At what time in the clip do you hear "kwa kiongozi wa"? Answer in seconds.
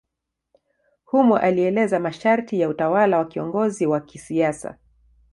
3.17-3.99